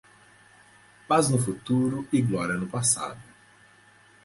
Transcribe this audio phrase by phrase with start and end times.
[1.07, 3.21] Paz no futuro e glória no passado